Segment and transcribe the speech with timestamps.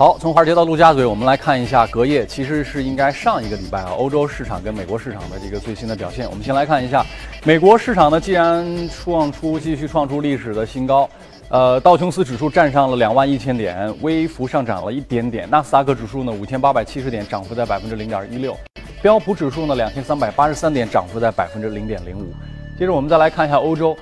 [0.00, 6.26] 好，从华尔街到陆家嘴，我们来看一下隔夜，其实是应该上一个礼拜啊，欧洲市场跟美国市场的这个最新的表现。
[6.30, 7.04] 我们先来看一下
[7.44, 11.06] 美国市场呢，既然创出继续创出历史的新高，
[11.50, 15.46] 呃，道琼斯指数站上了两万一千点，微幅上涨了一点点。
[15.50, 18.56] 纳斯达克指数呢，五千八百七十点，涨幅在百分之零点一六。
[19.02, 22.32] 标普指数呢，两千三百八十三点，涨幅在百分之零点零五。
[22.78, 23.94] 接着我们再来看一下欧洲，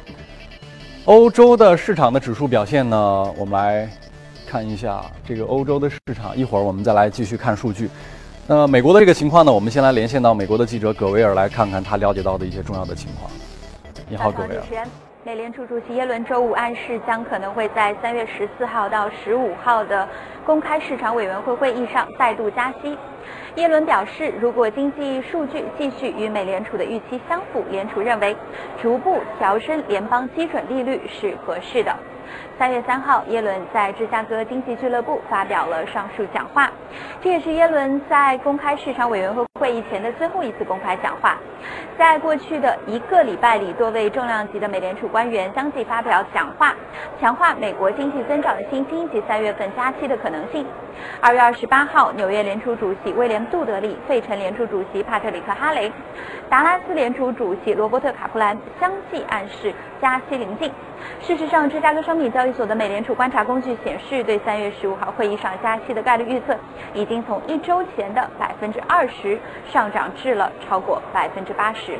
[1.06, 3.90] 欧洲的市场的指数表现呢，我们来。
[4.48, 7.90] 看一下这个欧洲的市场，一会儿我们再来继续看数据。
[8.46, 9.52] 那美国的这个情况呢？
[9.52, 13.30] 我们先来连线到美国的记者葛维尔来看看他了解到的一些重要的情况。
[14.08, 14.62] 你好，葛维尔。
[15.22, 20.08] 美联储主席耶伦周五暗示，将可能会在三月十四号到十五号的
[20.46, 22.96] 公开市场委员会会议上再度加息。
[23.56, 28.34] 耶伦表示，如果经济数据继续与美联储的预期相符，联储认为
[28.80, 31.94] 逐步调升联邦基准利率是合适的。
[32.58, 36.68] 三月三号，耶伦在芝加哥经济俱乐部发表了上述讲话，
[37.22, 41.38] 这也是耶伦在公开市场委员会会议前的最后一次公开讲话。
[41.96, 46.74] 在过去的一个礼拜里，多位重量级的美联储官员相继发表讲话，
[47.20, 50.66] 强化美国经济增长的信心及三月份加息的可能性。
[51.20, 55.92] 二月二十八号，纽约联储主席威廉·杜德利、费城联储主席帕特里克·哈雷、
[56.48, 60.72] 达拉斯联储主席罗伯特·卡普兰相继暗示加息临近。
[61.20, 66.56] 事实上，芝加哥商品交易所的美联储观察工具显示，对三月十五号会议上加息的概率预测
[66.94, 69.38] 已经从一周前的百分之二十
[69.72, 71.98] 上涨至了超过百分之八十。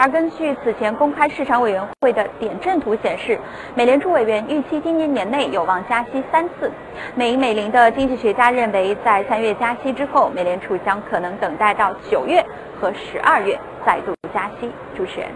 [0.00, 3.36] 而根据此前公开市场委员会的点阵图显示，
[3.74, 6.70] 美联储委员预期今年年内有望加息三次。
[7.16, 12.40] 美银美林的经济学家认为，在三月加息之后，美联储将可能等待到九月
[12.80, 14.70] 和十二月再度加息。
[14.96, 15.28] 主持人，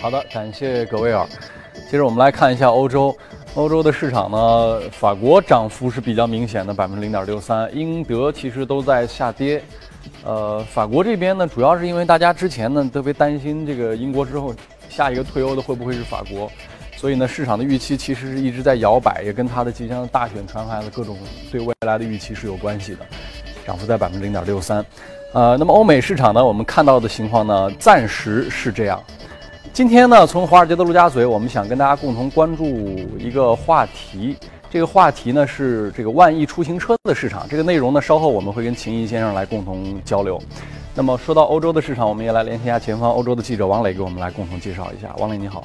[0.00, 1.26] 好的，感谢葛威尔。
[1.90, 3.16] 接着我们来看一下欧洲，
[3.54, 9.62] 欧洲的市场呢，法国涨幅是比较明显的，百分之零点六三，英德其实都在下跌。
[10.24, 14.54] 呃，法国这边呢，主要是因为大家之前呢特别担心这个英国之后
[14.88, 16.50] 下一个退欧的会不会是法国，
[16.96, 21.16] 所以呢市场的预期其实是一直在摇摆，也跟它的即将大选传来的各种
[21.50, 23.00] 对未来的预期是有关系的，
[23.66, 24.84] 涨幅在百分之零点六三。
[25.32, 29.02] 呃，那么欧美市场呢，我们看到的情况呢，暂时是这样。
[29.72, 32.64] 今天呢，从华尔街的陆家嘴，我们想跟大家共同关注
[33.18, 34.36] 一个话题。
[34.70, 40.40] 这个话题呢是这个万亿出行车的市场，这个内容呢稍后我们会跟秦毅先生来共同交流。
[40.94, 45.14] 那么说到欧洲的市场，我们也来联系一下前方欧洲的记者王磊，给我们来共同介绍一下。
[45.18, 45.64] 王磊你好。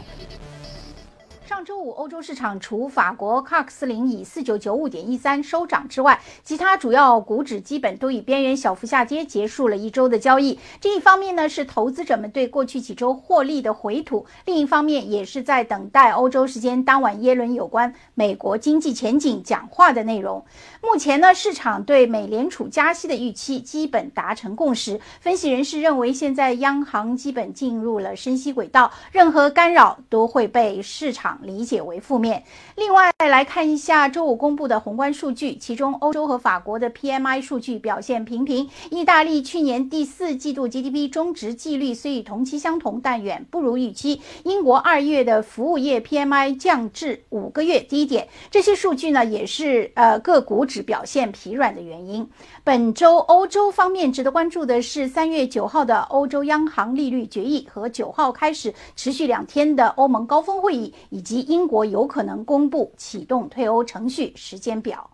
[1.64, 10.60] 周五，欧洲市场除法国卡克斯林以四九九五点一三收涨之外，其他主要股指基本都以边缘小幅下跌结束了一周的交易。
[10.82, 20.44] 这一方面呢，是投资者们对过去几周获利的回吐；另一方面，也是在等待欧洲时间当晚耶伦有关美国经济前景讲话的内容。
[20.82, 25.00] 目前呢，市场对美联储加息的预期基本达成共识。
[25.22, 31.40] 分析人士认为，现在央行基本进入了升息轨道，任何干扰都会被市场。
[31.54, 32.44] 理解为负面。
[32.76, 38.70] 另外来看一下周五公布的宏观数据，其中欧洲和法国的 PMI 数据表现平平。
[38.90, 44.22] 意大利去年第四季度 GDP 中值季率虽与同期相同，但远不如预期。
[44.44, 48.28] 英国二月的服务业 PMI 降至五个月低点。
[48.50, 52.28] 这些数据呢，也是呃各股指表现疲软的原因。
[52.66, 65.10] 本周欧洲方面值得关注的是三月九号的欧洲央行利率决议和九号开始持续两天的欧盟高峰会议，以及英国有可能公布启动退欧程序时间表。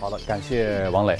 [0.00, 1.14] 好的，感谢王磊。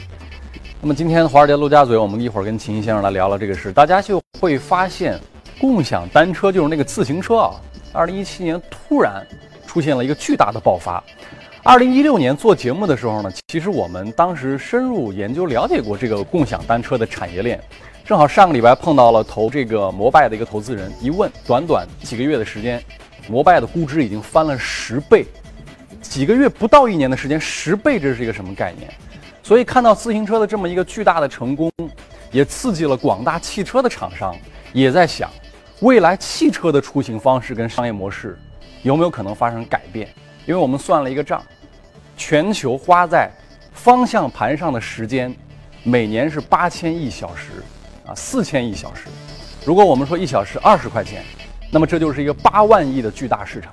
[0.80, 3.70] 那么今天华尔街陆家嘴，我们一会儿跟秦先生来聊聊这个事。
[3.74, 5.20] 大家就会发现，
[5.60, 7.60] 共享单车就是那个自行车啊，
[7.92, 9.22] 二零一七年突然
[9.66, 11.04] 出现了一个巨大的爆发。
[11.66, 17.58] 二零一六年做节目的时候呢，其实我们当时深入研究了解过这个共享单车的产业链。
[18.04, 22.84] 正好上个礼拜碰到了投这个摩拜的一个投资人，一问，短短几个月的时间，
[23.28, 25.24] 摩拜的估值已经翻了十倍。
[26.02, 28.92] 几个月不到一年的时间，十倍这是一个什么概念？
[29.42, 31.72] 所以看到自行车的这么一个巨大的成功，
[32.30, 34.36] 也刺激了广大汽车的厂商，
[34.74, 35.30] 也在想，
[35.80, 38.38] 未来汽车的出行方式跟商业模式
[38.82, 40.06] 有没有可能发生改变？
[40.46, 41.42] 因为我们算了一个账。
[42.16, 43.28] 全球花在
[43.72, 45.34] 方向盘上的时间，
[45.82, 47.50] 每年是八千亿小时，
[48.06, 49.08] 啊，四千亿小时。
[49.66, 51.24] 如果我们说一小时二十块钱，
[51.72, 53.72] 那么这就是一个八万亿的巨大市场。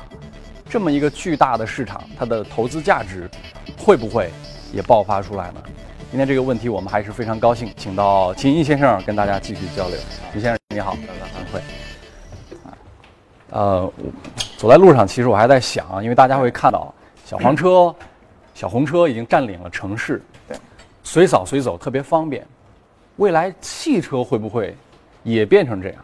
[0.68, 3.30] 这么一个巨大的市场，它的投资价值
[3.78, 4.32] 会不会
[4.74, 5.62] 也爆发出来呢？
[6.10, 9.98] 今天这个问题，我们还是非常高兴，请到秦毅先生跟大家继续交流。
[10.32, 10.94] 秦先生你好，
[11.34, 11.62] 反馈。
[13.50, 13.94] 呃，
[14.62, 16.94] 走在路上，其实我还在想，因为大家会看到
[17.26, 17.94] 小黄车。
[18.54, 20.56] 小红车已经占领了城市，对，
[21.04, 22.46] 随扫随走，特别方便。
[23.16, 24.76] 未来汽车会不会
[25.24, 25.98] 也变成这样？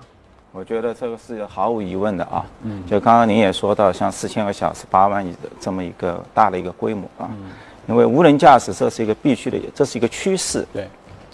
[0.54, 2.44] 我觉得这个是毫无疑问的啊。
[2.64, 7.30] 嗯，就刚刚您也说到，像四千个小时、八万亿的这么一个大的一个规模啊。
[7.30, 7.52] 嗯。
[7.88, 10.66] 因为无人驾驶这是一个必须的，这是一个趋势。
[10.74, 10.88] 对。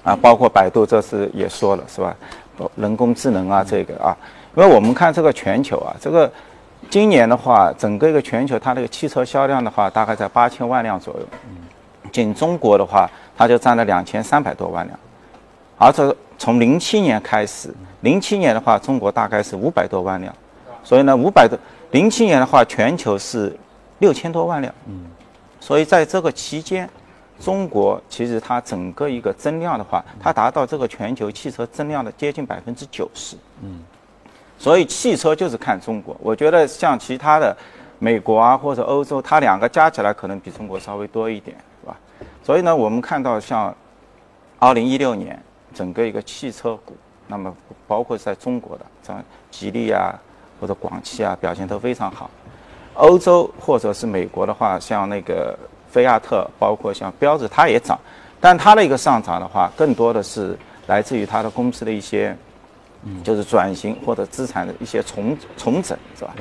[0.04, 2.14] 啊，包括百度这次也说了，是吧？
[2.76, 4.18] 人工智能啊，这个啊，
[4.56, 6.30] 因为我们看这个全球啊，这个
[6.90, 11.26] 今年的话，整个一个全球它这个汽车销量的话，大概在八千万辆左右。
[12.12, 15.00] 仅中国的话，它就占了两千三百多万辆。
[15.80, 20.34] 而且从零七年开始，零七年的话，中国大概是五百多万辆，
[20.84, 21.58] 所以呢，五百多
[21.92, 23.56] 零七年的话，全球是
[23.98, 24.74] 六千多万辆。
[24.86, 25.06] 嗯，
[25.60, 26.88] 所以在这个期间，
[27.40, 33.36] 中国其实它整个一个增量的话，它达到这个全球汽车增量的接近百分之九十。
[33.64, 33.80] 嗯，
[34.64, 36.16] 所以汽车就是看中国。
[36.22, 37.54] 我觉得像其他的
[38.00, 41.98] 美国啊或者欧洲，它两个加起来可能比中国稍微多一点，是吧？
[42.42, 43.76] 所以呢，我们看到像
[44.60, 45.38] 二零一六年。
[45.76, 46.96] 整个一个汽车股，
[47.26, 47.52] 那么
[47.88, 49.20] 包括在中国的像
[49.50, 50.14] 吉利啊
[50.62, 52.30] 或者广汽啊，表现都非常好。
[52.94, 55.58] 欧洲或者是美国的话，像那个
[55.90, 58.00] 菲亚特，包括像标致，它也涨，
[58.40, 60.56] 但它的一个上涨的话，更多的是
[60.86, 62.38] 来自于它的公司的一些，
[63.24, 66.34] 就是转型或者资产的一些重重整，是吧？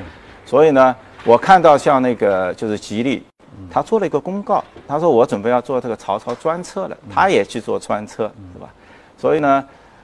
[0.45, 3.23] 所以呢，我看到像那个就是吉利，
[3.71, 8.69] 他做了一个公告，他说我准备要做这个曹操专车了，他也去做专车，是吧？
[9.17, 9.63] 所以呢，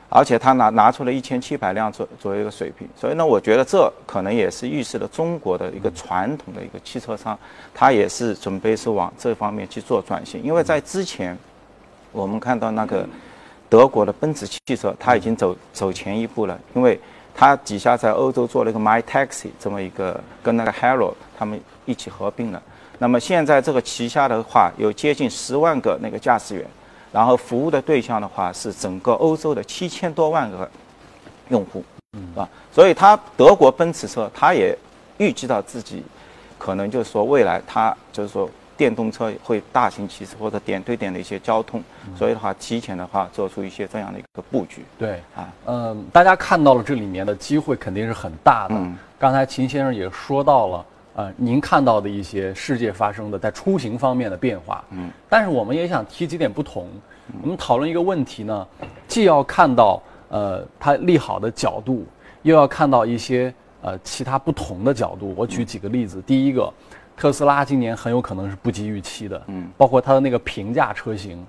[0.10, 7.38] 而且他拿拿出了一千七百辆左左右一个水平，所以呢，我觉得这可能也是预示了中国的一个传统的一个汽车商，
[7.74, 10.42] 他也是准备是往这方面去做转型。
[10.42, 11.38] 因为在之前，
[12.12, 13.06] 我们看到那个
[13.70, 17.00] 德国的奔驰汽车，它已经走走前一步了，因为
[17.36, 22.62] 它底下在欧洲做了一个 My Taxi 这么一个跟那个 Hero 他们一起合并了。
[22.98, 26.66] 那么现在这个旗下的话，有接近十万个那个驾驶员。
[27.12, 30.70] 然后服务的对象的话是整个欧洲的七千多万个
[31.48, 31.84] 用户，
[32.14, 32.48] 是吧？
[32.72, 34.78] 所以它德国奔驰车，它也
[35.18, 36.04] 预计到自己
[36.60, 38.48] 可能就是说未来它就是说
[38.80, 41.84] 电动车会大行其事或者点对点的一些交通，
[42.16, 44.86] 所以的话提前的话做出一些这样的一个布局。
[44.98, 48.76] 对啊，嗯，大家看到了这里面的机会肯定是很大的。
[49.20, 50.86] 刚才秦先生也说到了。
[51.16, 56.88] 呃，您看到的一些世界发生的在出行方面的变化，嗯，但是我们也想提几点不同。
[57.42, 58.66] 我们讨论一个问题呢，
[59.06, 62.06] 既要看到呃它利好的角度，
[62.44, 65.34] 又要看到一些呃其他不同的角度。
[65.36, 66.72] 我举几个例子，第一个，
[67.20, 71.46] 特斯拉今年很有可能是不及预期的，嗯，包括它的那个平价车型，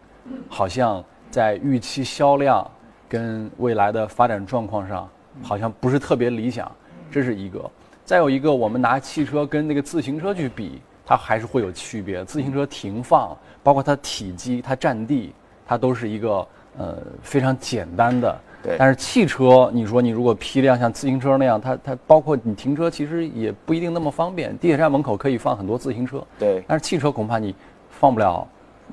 [0.48, 2.68] 好像在预期销量
[3.08, 5.08] 跟未来的发展状况上，
[5.40, 6.70] 好像不是特别理想，
[7.08, 7.70] 这是一个。
[8.04, 12.24] 再有一个，我们拿汽车跟那个自行车去比，它还是会有区别。
[12.24, 15.32] 自行车停放，包括它体积、它占地，
[15.64, 16.44] 它都是一个
[16.78, 18.36] 呃非常简单的。
[18.62, 18.76] 对。
[18.78, 24.50] 但是汽车，你说你如果批量像自行车那样，它它包括你停车，其实也不一定那么方便。
[24.58, 26.22] 地铁站门口可以放很多自行车。
[26.38, 26.62] 对。
[26.66, 27.54] 但是汽车恐怕你
[27.90, 28.46] 放不了。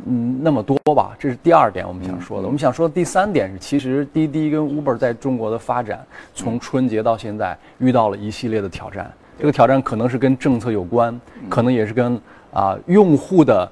[0.06, 2.46] 嗯，那么多吧，这是第二点我们想说的。
[2.46, 6.06] 我们想说的第三点是，其实滴滴跟 Uber 在中国的发展，
[6.36, 9.12] 从春节到现在遇到了一系列的挑战。
[9.40, 12.22] 这个挑战可能是跟政策有关，可能也是跟
[12.54, 13.72] 啊用户的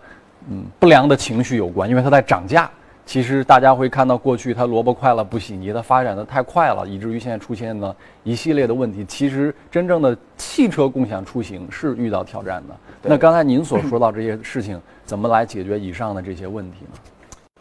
[0.50, 2.67] 嗯不良的情绪有关，因为它在涨价。
[3.05, 9.05] 其实大家会看到，过去它萝卜快了不洗泥，它发展的太快了，以至于现在出现了一系列的问题。
[9.05, 12.75] 其实真正的汽车共享出行是遇到挑战的。
[13.03, 17.00] 那刚才您所说到这些事情，怎么来解决以上的这些问题呢？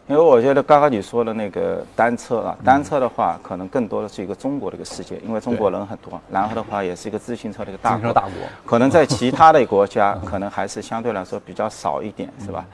[0.07, 6.19] 因为我觉得刚刚你说的那个单车啊，单车的话，可能更多的是一个中国的一个世界，因为中国人很多。
[6.31, 8.13] 然后的话，也是一个自行车的一个大国。
[8.13, 8.31] 大国。
[8.65, 12.65] 可能在其他的国家，可能还是相对来说比较少一点，是吧？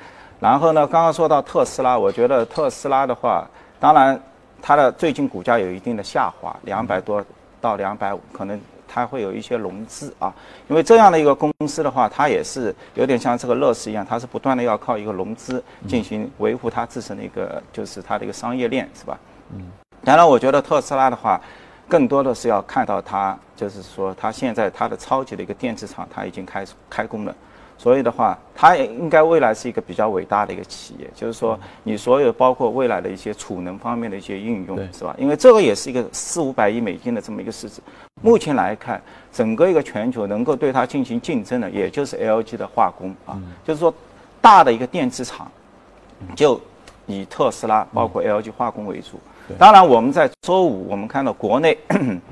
[0.42, 3.48] 然后呢，刚刚说到特斯拉，我觉得特斯拉的话，
[3.80, 4.20] 当然
[4.60, 7.24] 它的最近股价有一定的下滑，两百多
[7.62, 10.34] 到两百五，可能它会有一些融资啊。
[10.68, 19.20] 因为这样的一个公司的话，它也是有点像这个乐视一样，它是不断的要靠一个融资进行维护它自身的一个就是它的一个商业链，是吧？
[19.54, 19.72] 嗯。
[20.04, 21.40] 当然，我觉得特斯拉的话，
[21.88, 27.36] 更多的是要看到它，就是说它现在它的超级的一个电池厂，它已经开始开工了。
[27.82, 35.16] 所以的话，它应该未来是一个比较伟大的一个企业，就是说，你所有包括未来的一些储能方面的一些应用，是吧？
[35.18, 37.82] 因为这个也是一个四五百亿美金的这么一个市值。
[38.22, 39.02] 目前来看，
[39.34, 43.36] 整个一个全球能够对它进行竞争的，也就是 LG 的化工啊，
[43.66, 43.92] 就是说，
[44.40, 45.52] 大的一个电池厂，
[46.36, 46.62] 就
[47.08, 49.20] 以特斯拉包括 LG 化工为主。
[49.58, 51.76] 当然，我们在周五我们看到国内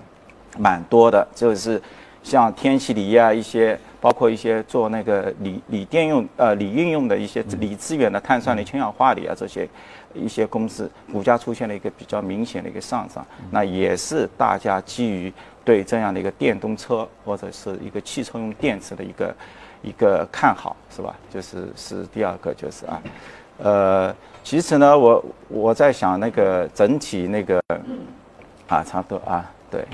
[0.60, 1.82] 蛮多的，就是
[2.22, 3.76] 像天齐锂啊一些。
[4.02, 9.68] 包括一些做那个锂锂电用呃锂应用的一些锂资源的碳酸锂、氢氧化锂啊这些
[10.14, 15.32] 一些公司股价出现了一个比较明显的一个上涨，那也是大家基于
[15.64, 19.36] 对这样的一个电动车或者是一个汽车用电池的一个
[19.82, 21.16] 一个看好，是吧？
[21.30, 23.02] 就是是第二个就是啊，
[23.60, 27.62] 呃，其实呢，我我在想那个整体那个
[28.68, 29.86] 啊，差不多啊，对，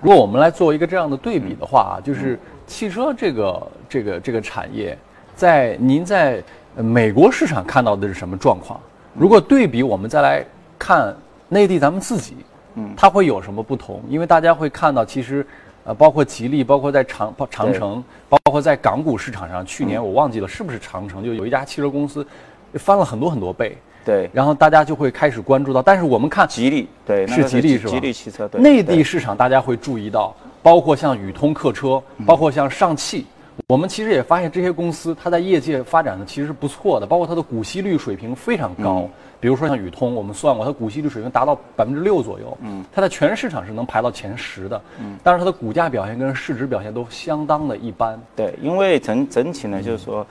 [0.00, 4.96] 如果我们来做一个这样的对比的话啊，就是汽车这个这个这个产业，
[5.34, 6.42] 在您在
[6.76, 8.80] 呃美国市场看到的是什么状况？
[9.14, 10.44] 如果对比我们再来
[10.78, 11.14] 看
[11.48, 12.36] 内地咱们自己，
[12.74, 14.02] 嗯，它会有什么不同？
[14.08, 15.46] 因为大家会看到，其实
[15.84, 22.26] 呃，包括吉利，包括在长包长城，包括在港股市场上，去年我忘记了是不是长城，就有一家汽车公司
[22.74, 23.76] 翻了很多很多倍。
[24.04, 27.90] 对，然后大家就会开始关注到，但是我们看吉利对是吉利是吧？
[27.90, 33.26] 吉利汽车对内地市场大家会注意到，包括像宇通客车，包括像上汽，
[33.66, 39.06] 我们其实也发现这些公司它在业界发展的其实是不错的，包括它的股息率水平非常高。
[39.40, 48.18] 比如说像宇通，我们算过它股息率水平达到百分之六左右，嗯，它在全市场是能排到前十的，嗯，但是它的股价表现跟市值表现都相当的一般。
[48.34, 50.26] 对，因为整整体呢，就是说，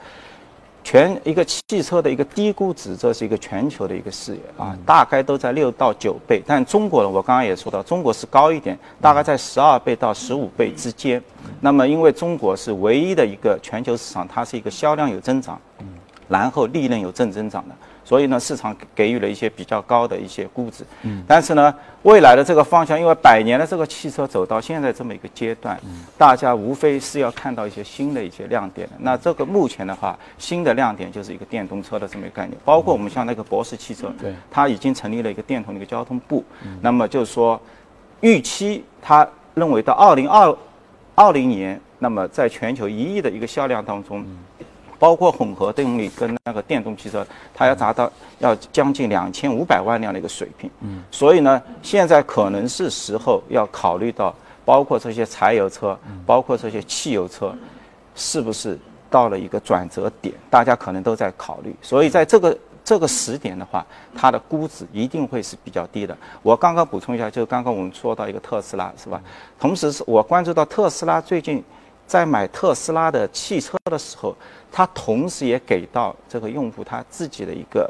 [0.84, 6.42] 全一个汽车的一个低估值，这是一个全球的一个视野啊，大概都在六到九倍。
[6.46, 11.20] 但中国呢，我刚刚也说到，中国是高一点，大概在十二倍到十五倍之间。
[11.58, 15.58] 那么，因为中国是唯一的一个全球市场，它是一个销量有增长，
[16.28, 17.74] 然后利润有正增长的。
[18.04, 20.84] 所以呢，市场给予了一些比较高的一些估值。
[21.02, 25.80] 嗯，但是呢，未来的这个方向，因为百年的这个汽车走到现在这么一个阶段，
[26.18, 28.94] 大家无非是要看到一些新的一些亮点的。
[28.98, 36.44] 那这个目前的话，新的亮点就是一个电动车的这么一个概念，包括我们像那个博士汽车，对它已经成立了一个电动的一个交通部。
[36.82, 37.60] 那么就是说，
[38.20, 40.54] 预期它认为到二零二
[41.14, 44.24] 二零年，那么在全球一亿的一个销量当中。
[44.98, 50.70] 包括混合动力跟那个电动汽车，它要达到要将近两千五百万辆的一个水平。
[50.80, 54.34] 嗯，所以呢，现在可能是时候要考虑到，
[54.64, 57.54] 包括这些柴油车，包括这些汽油车，
[58.14, 58.78] 是不是
[59.10, 60.34] 到了一个转折点？
[60.48, 61.74] 大家可能都在考虑。
[61.82, 63.84] 所以在这个这个时点的话，
[64.14, 66.16] 它的估值一定会是比较低的。
[66.42, 69.20] 我刚刚补充一下，就是刚刚我们说到一个特斯拉，是吧？
[69.58, 71.62] 同时是我关注到特斯拉最近
[72.06, 74.36] 在买特斯拉的汽车的时候。
[74.76, 77.88] 它同时也给到这个用户他自己的一个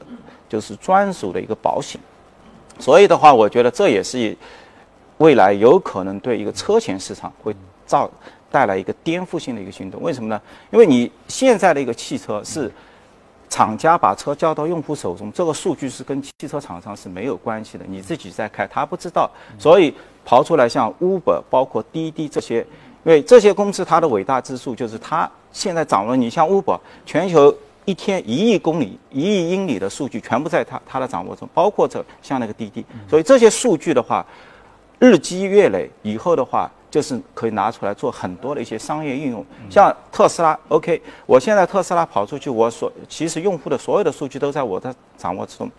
[0.50, 1.98] 就是专属的一个保险，
[2.78, 4.36] 所以的话，我觉得这也是
[5.16, 7.56] 未来有可能对一个车险市场会
[7.86, 8.10] 造
[8.50, 10.02] 带来一个颠覆性的一个行动。
[10.02, 10.38] 为什么呢？
[10.70, 12.70] 因为你现在的一个汽车是
[13.48, 19.94] 厂家把车交到用户手中，这个数据是跟汽车厂商是没有关系的，你自己在开，他不知道，所以
[20.26, 22.66] 刨出来像 Uber、包括滴滴这些。
[23.04, 34.24] 因为这些公司它的伟大之处就是它现在掌握，你像 Uber，全球一天一亿公里、一亿英里的数据全部在它它的掌握中，包括这像那个滴滴，所以这些数据的话，
[34.98, 39.44] 日积月累以后的话，就是可以拿出来做很多的一些商业应用。
[39.68, 45.70] 像特斯拉，OK，我现在特斯拉跑出去，我所其实用户的所有的数据都在我的掌握之中。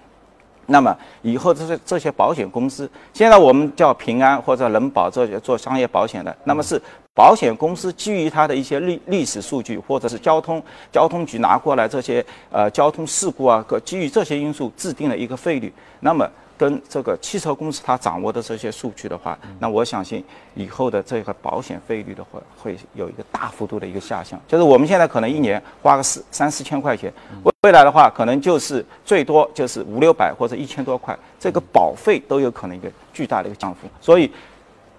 [0.68, 6.82] 那么以后这些这些保险公司，现在我们叫平安或者人保这些做商业保险的，那么是
[7.16, 16.30] 保险公司基于它的一些历历史数据，或者是交通交通局拿过来这些呃交通事故啊，各基于这些因素制定了一个费率，那么。
[16.58, 24.40] 跟这个汽车公司它掌握的这些数据的话，那我相信以后的这个保险费率的话，会有一个大幅度的一个下降。
[24.48, 27.12] 就是我们现在可能一年花个四三四千块钱，
[27.44, 33.90] 未未来的话可能就是最多就是五六百或者一千多块，这个保费都有可能一个巨大的一个降幅。
[34.00, 34.32] 所以，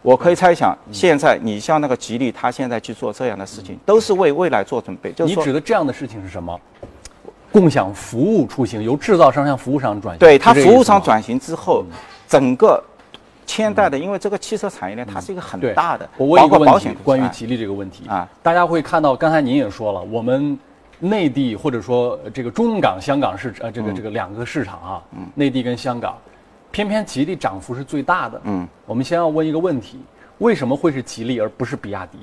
[0.07, 5.11] 我可以猜想，现在你像那个吉利，他现在去做这样的事情，都是为未来做准备。
[5.11, 6.57] 就是你指的这样的事情是什么？
[7.51, 10.21] 共享服务出行，由制造商向服务商转型。
[10.21, 11.85] 对它服务商转型之后，
[12.29, 12.81] 整个
[13.47, 20.57] 牵带的，因为这个汽车产业链它是一个很大的，我问包一个问题括保险，关于吉利这个问题啊，大家会看到，刚才您也说了，我们
[21.01, 25.03] 内地或者说呃这个中港、香港市呃这个这个两个市场啊，
[25.35, 26.17] 内地跟香港，
[26.76, 28.38] 偏偏吉利涨幅是最大的。
[28.45, 29.99] 嗯，我们先要问一个问题：
[30.37, 32.18] 为什么会是吉利而不是比亚迪？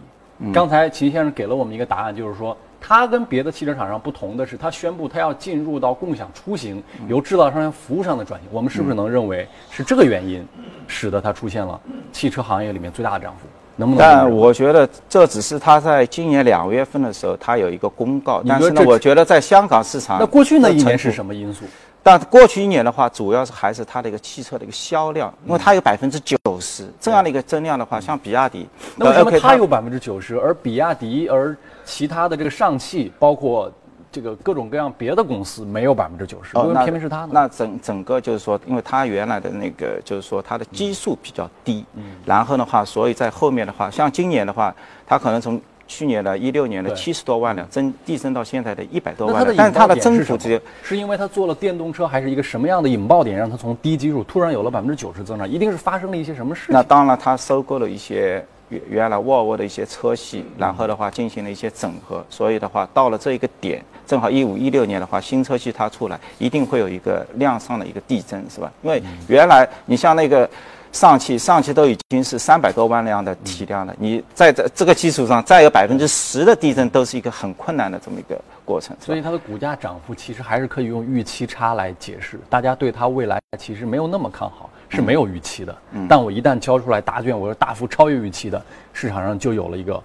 [0.53, 8.50] 刚才秦先生给了我们一个答案，就是说，它跟别的汽车厂商不同的是，它宣布它要进入到共享出行，由制造商向服务上的转型。
[8.51, 10.45] 我们是不是能认为是这个原因，
[10.86, 11.81] 使得它出现了
[12.12, 13.48] 汽车行业里面最大的涨幅？
[13.75, 14.31] 能不能但？
[14.31, 18.43] 我觉得这只是他在今年两月份的时候，他有一个公告。
[18.48, 21.12] 但是呢，你觉得这我觉得在香港市场，那过去那一年是？
[21.12, 21.65] 什么因素？
[22.05, 28.67] 但过去一年的话，主要是还是它的一个汽车的一个销量，因为它有百分之九十这样的一个增量的话，像比亚迪，
[28.98, 31.55] 那为什么它有百分之九十，而比亚迪而
[31.86, 33.72] 其他的这个上汽，包括
[34.12, 37.29] 这个各种各样别的公司没有百分之九十，为什么偏偏是它呢？
[37.31, 44.75] 那整整个就是说，因为它原来的那个就是说它的基数比较低，嗯，然后的话，所以在后面的话，像今年的话，
[45.07, 55.48] 它可能从去年的一六年的七十多万辆增递增到现在的一百多万辆，但是它的增点是因为它做了电动车，还是一个什么样的引爆点，让它从低基数突然有了百分之九十增长？
[55.48, 56.74] 一定是发生了一些什么事情？
[56.74, 68.72] 那当然，它收购了一些原原来沃尔沃的一些车系，然后的话进行了一些整合，所以的话到了这一个点，正好一五一六年的话，新车系它出来，一定会有一个量上的一个递增，是吧？
[68.82, 70.50] 因为原来你像那个。
[70.94, 78.96] 上汽，上汽都已经是三百多万辆的体量了，你在这这个基础上再有百分之十的地震，都是一个很困难的这么一个过程。
[79.00, 82.40] 所以它的股价涨幅其实还是可以用预期差来解释。
[82.48, 85.76] 大家对它未来其实没有那么看好，是没有预期的。
[85.92, 90.02] 嗯但我一旦交出来答卷，我是大幅超越预期的，市场上就有了一个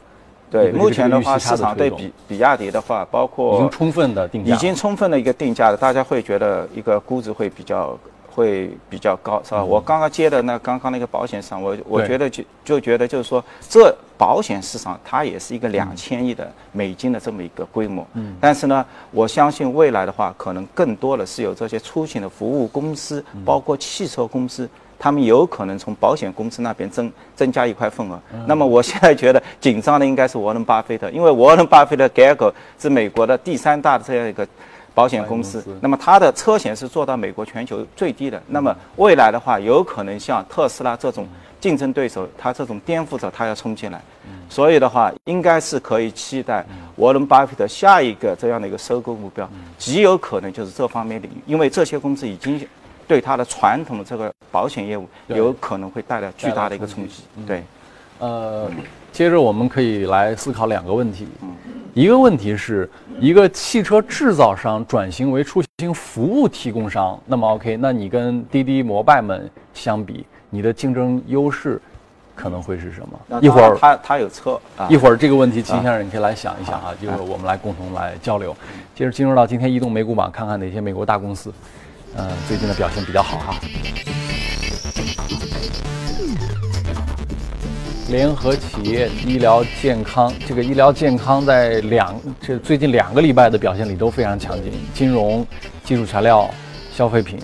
[0.50, 7.98] 对，目前的话，市场对比比亚迪的话，包括已经充分的定价，已经充分的一个定价了，大家会觉得一个估值会比较
[8.38, 9.64] 会比较高，是吧？
[9.64, 24.68] 我刚刚接的那刚刚那个保险上，我我觉得就就觉得就是说，这保险市场它也是一个两千亿的美金的这么一个规模，嗯，但是呢，我相信未来的话，可能更多的是有这些出行的服务公司，嗯包括汽车公司。
[25.00, 28.20] 他们有可能从保险公司那边增增加一块份额。
[28.34, 34.44] 嗯那么我现在觉得紧张的应该是沃伦巴菲特，因为沃伦巴菲特 Geico 是美国的第三大的这样一个
[34.94, 35.64] 保险公司。
[35.80, 38.42] 那么它的车险是做到美国全球最低的。
[38.46, 41.26] 那么未来的话，有可能像特斯拉这种
[41.60, 44.00] 竞争对手，它这种颠覆者，它要冲进来。
[44.50, 46.64] 所以的话，应该是可以期待
[46.96, 52.66] 沃伦巴菲特下一个这样的一个收购目标，极有可能就是这方面领域，因为这些公司已经
[53.06, 57.22] 对它的传统的这个保险业务有可能会带来巨大的一个冲击。
[57.46, 57.62] 对，
[58.18, 58.70] 呃，
[59.12, 61.26] 接着我们可以来思考两个问题。
[61.98, 62.88] 一个问题是
[63.18, 71.82] 一个汽车制造商转型为出行服务提供商，那么 OK，那你跟滴滴、摩拜们相比，你的竞争优势
[72.36, 73.40] 可能会是什么？
[73.40, 78.56] 一会儿他他有车啊一，会儿这个问题，秦先生你可以来想一想啊，就是我们来共同来交流。
[78.94, 81.52] 接着进入到今天移动美股榜，看看哪些美国大公司，
[82.14, 83.54] 呃，最近的表现比较好哈。
[88.08, 95.46] 联合企业医疗健康，这个医疗健康在两这最近两个礼拜的表现里都非常强劲，金融、
[95.84, 96.48] 技术材料、
[96.90, 97.38] 消费品，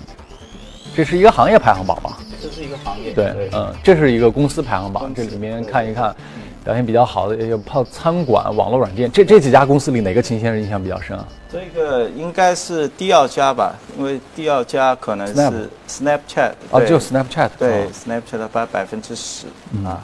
[0.97, 2.19] 这是一个行业排行榜吧？
[2.43, 3.13] 这是一个行业。
[3.13, 6.17] 对，嗯，这是一个公司排行榜，这里面看一看，
[6.65, 11.29] 表现比较好的有泡餐馆、网络软件，这这几家公司里哪个秦先生印象比较深啊？
[11.53, 19.47] 这个应该是第二家吧，因为第二家可能是 Snapchat，啊，对就 Snapchat 对哦 Snapchat 百分之十
[19.85, 20.03] 啊，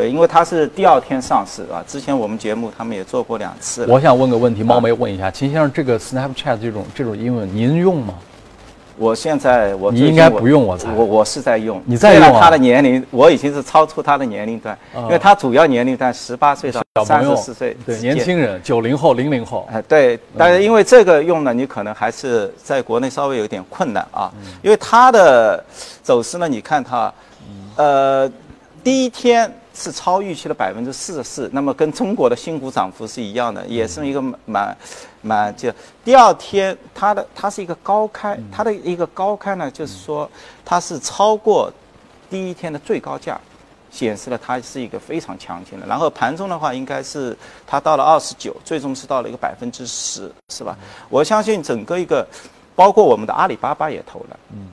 [0.00, 3.84] 对，因为它是第二天上市啊，之前我们节目他们也做过两次。
[3.86, 8.14] 我想问个问题，冒昧问一下，秦先生，这个 Snapchat 这种这种英文您用吗？
[8.96, 11.82] 我现在我你应该不用我猜我我是在用。
[11.84, 24.30] 你在用啊虽然他的年龄我已经是超出他的年龄段，因为他主要年龄段十八岁到三十四岁对年轻人，九零后、零零后，哎，对，但是因为这个用呢，你可能还是在国内稍微有点困难啊，
[24.62, 25.62] 因为它的
[26.02, 27.12] 走势呢，你看它，
[27.76, 28.30] 呃，
[28.84, 34.76] 第一天是超预期的百分之四十四，那么跟中国的新股涨幅是一样的，也是一个蛮
[35.22, 35.72] 蛮就
[36.04, 40.30] 第二天它的它是一个高开，它的一个高开呢，就是说
[40.64, 41.72] 它是超过
[42.28, 43.40] 第一天的最高价。
[43.92, 45.84] 显示了它是一个非常强劲的。
[45.84, 50.78] 然后盘中的话，应该是它到了二十九，最终是到了一个百分之十，是吧？
[51.08, 52.24] 我相信整个一个，
[52.76, 54.68] 包括我们的阿里巴巴也投了，嗯，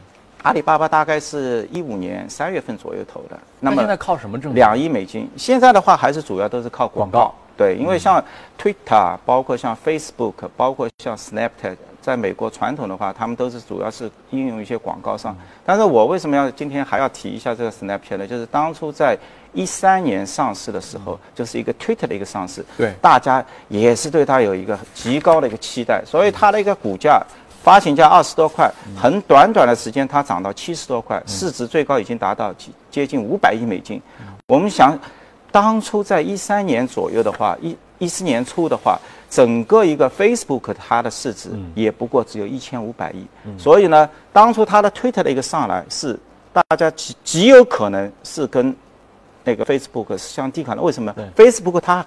[0.48, 4.56] 阿里巴巴大概是一五年三月份左右投的，那么现在靠什么挣钱？
[4.56, 7.20] 两亿美金，现在的话还是主要都是靠广告。
[7.20, 8.24] 广告对，因为像
[8.58, 15.36] Twitter，包括像 Facebook，包括像 Snapchat，在美国传统的话，他们都是主要是应用一些广告上。
[15.66, 18.26] 但是我为什么要今天还要提一下这个 Snapchat 呢？
[18.26, 19.18] 就是当初在
[19.52, 27.22] 一三年上市的时候，就是一个 Twitter 的一个上市，对大家也是对它有一个极高的一个期待，所以它的一个股价。
[27.68, 34.02] 发行价二十多块，很短短的时间它涨到七十多块，市值最高已经达到接接近五百亿美金。
[34.48, 34.98] 我们想，
[35.52, 38.98] 当初在一三年左右的话，一一四年初的话，
[39.30, 43.28] 整个一个 Facebook 它的市值也不过只有一千五百亿。
[43.58, 46.18] 所以呢，当初它的 Twitter 的一个上来是
[46.54, 48.74] 大家极极有可能是跟
[49.44, 50.82] 那个 Facebook 是相抵抗的。
[50.82, 52.06] 为什么？Facebook 它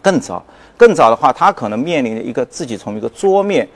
[0.00, 0.40] 更早，
[0.76, 3.68] 更早的话，它可能面临一个自己从一个桌面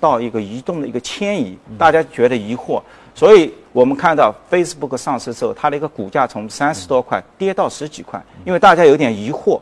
[0.00, 2.82] 到一个移动的一个迁移，大家觉得疑惑，
[3.14, 9.60] 所以我们看到 Facebook 上市之后，它的一个股价从三十多块跌到十几块，因为大家有点疑惑。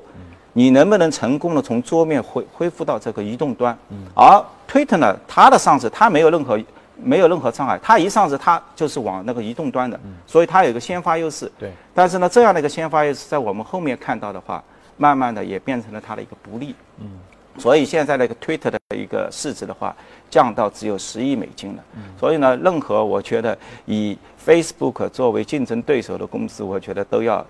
[0.56, 3.76] 你能不能成功的从桌面恢恢复到这个移动端？
[4.14, 6.56] 而 Twitter 呢，它的上市它没有任何
[6.96, 11.50] 没有任何障碍，它一上市它就是往那个移动端的，所以它有一个先发优势。
[11.58, 11.72] 对。
[11.92, 14.62] 但是呢，这样的一个先发优势，在我们后面看到的话，
[14.96, 16.72] 慢慢的也变成了它的一个不利。
[17.00, 17.06] 嗯。
[17.56, 19.94] 所以现在那个 Twitter 的一个市值的话，
[20.28, 21.84] 降到只有十亿美金了。
[22.18, 27.46] 所以呢，任何我觉得以 Facebook 作为竞争对手的公司，我觉得都要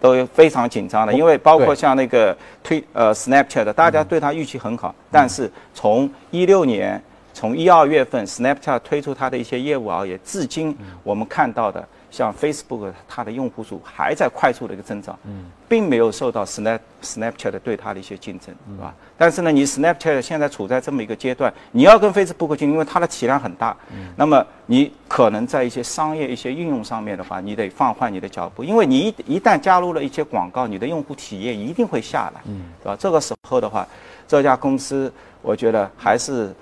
[0.00, 7.02] 都非常紧张的，因为包括像那个推呃 Snapchat，大家对它预期很好，但是从一六年
[7.32, 11.86] 从一二月份 Snapchat 推出它的一些业务而言，至今我们看到的。
[12.14, 18.94] 像 Facebook，它的用户数还在快速的一个增长，嗯，并没有受到 Snap Snapchat 对它的一些竞争，是吧？
[19.18, 32.96] 但是呢，你 Snapchat 现在处在这么一个阶段，你要跟 Facebook 竞，因为它的体量很大，嗯，那么你可能在一些商业、一些应用上面的话，你得放缓你的脚步，因为你一一旦加入了一些广告，你的用户体验一定会下来，嗯，是吧？
[32.96, 33.84] 这个时候的话，
[34.28, 36.54] 这家公司我觉得还是。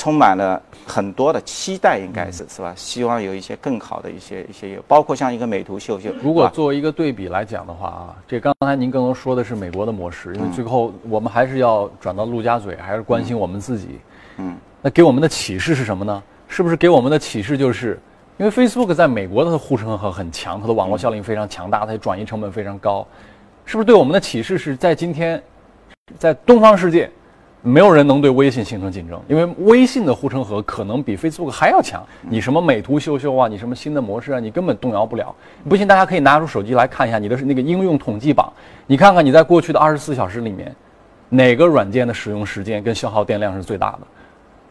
[0.00, 2.72] 充满了很多的期待，应该是是吧？
[2.74, 6.10] 希望有一些更好的一些一些，包括像一个美图秀秀。
[6.22, 14.00] 如果作为一个对比来讲的话啊，这刚才您更多说的是美国的模式，因为最后我们还是要转到陆家嘴，还是关心我们自己。
[14.38, 14.56] 嗯。
[14.80, 16.22] 那给我们的启示是什么呢？
[16.48, 18.00] 是不是给我们的启示就是，
[18.38, 23.06] 因为 Facebook 在美国的护城河很强，它的网络效应非常强大，它的转移成本非常高，
[23.66, 25.42] 是不是对我们的启示是在今天，
[26.18, 27.10] 在东方世界？
[27.62, 32.02] 没有人能对微信形成竞争，因为微信的护城河可能比 Facebook 还要强。
[32.22, 35.34] 你什么美图秀秀啊，你什么新的模式啊，你根本动摇不了。
[35.68, 38.50] 不信，大家可以拿出手机来看一下你的那个应用统计榜，
[38.86, 40.74] 你看看你在过去的二十四小时里面，
[41.28, 43.98] 哪个软件的使用时间跟消耗电量是最大的？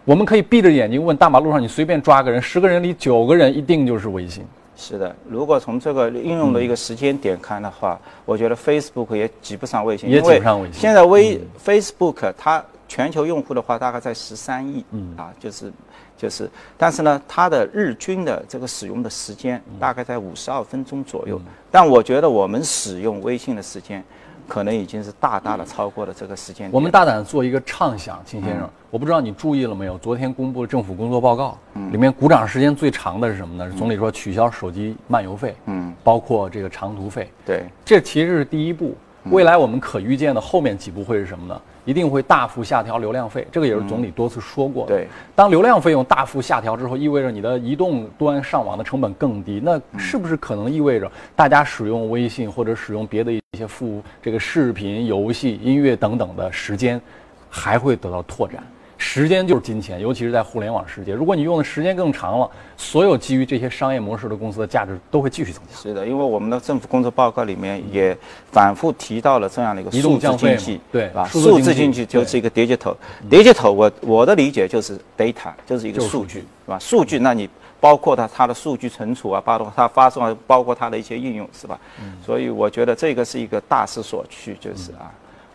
[0.03, 4.43] 我们可以闭着眼睛问大马路上你随便抓个人，十个人里九个人一定就是微信。
[4.75, 10.81] 是的，如果从这个应用的一个时间点看的话，我觉得 Facebook 也挤不上微信，也挤不上微信。
[10.81, 12.63] 现在微 Facebook 它。
[12.89, 15.71] 全球用户的话，大概在十三亿，嗯啊，就是，
[16.17, 21.39] 就是，但是呢，它的日均的这个使用的时间大概在五十二分钟左右。
[21.69, 24.03] 但我觉得我们使用微信的时间，
[24.47, 26.67] 可能已经是大大的超过了这个时间。
[26.73, 29.95] 我们大胆做一个畅想，秦先生，我不知道你注意了没有？
[29.99, 31.55] 昨天公布的政府工作报告，
[31.91, 33.71] 里面鼓掌时间最长的是什么呢？
[33.71, 37.31] 是总理说取消手机漫游费，嗯，包括这个长途费。
[37.45, 38.97] 对，这其实是第一步。
[39.31, 41.61] 未来我们可预见的后面几步会是什么呢？
[41.85, 44.93] 一定会大幅下调流量费，这个也是总理多次说过的。
[44.93, 57.01] 对，当流量费用大幅下调之后，意味着你的移动端上网的成本更低，那是不是可能意味着大家使用微信或者使用别的一些服务，这个视频、游戏、音乐等等的时间
[57.49, 58.63] 还会得到拓展？
[59.01, 61.13] 时间就是金钱，尤其是在互联网世界。
[61.13, 65.75] 如果你用的时间更长了，所有基于这些商业模式的公司的价值都会继续增加。
[65.75, 68.15] 是的，因为我们的政府工作报告里面也
[68.51, 71.25] 反复提到了这样的一个数字经济，对吧？
[71.29, 76.77] 数字经济就是一个 digital，digital 我我的理解就是 data，就是一个数据，是吧？
[76.77, 81.79] 数据，那你包括它它的数据存储啊，包括它发送，包括它的一些应用，是吧？
[82.23, 85.09] 所以我觉得这个是一个大势所趋，就是啊。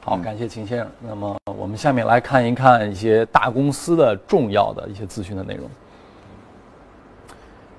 [0.06, 0.86] 好，感谢秦先生。
[1.00, 5.66] 那么我们下面来看一看一些大公司的重要的一些资讯的内容。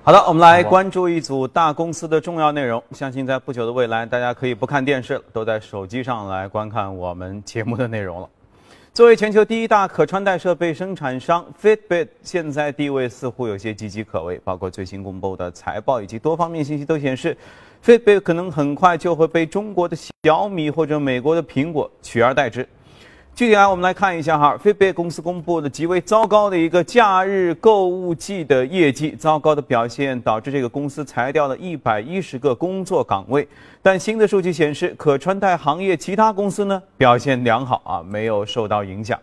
[0.04, 2.82] 好的，我们来关注一组大公司的重要内容。
[2.94, 8.28] 相信在不久的未来，大家可以不看电视了，都在手机上来观看我们节目的内容了。
[8.92, 14.42] 作为全球第一大可穿戴设备生产商，Fitbit 现在地位似乎有些岌岌可危。
[14.44, 17.38] 包括最新公布的财报以及多方面信息都显示。
[17.86, 22.68] 会被可能很快就会被中国的小米或者美国的苹果取而代之。
[23.36, 33.48] 具体来，我们来看一下哈，Fitbit 公司公布的极为糟糕的一个假日购物季的业绩，糟糕的表现导致这个公司裁掉了一百一十个工作岗位。
[33.84, 39.20] 但新的数据显示，可穿戴行业其他公司呢表现良好啊，没有受到影响。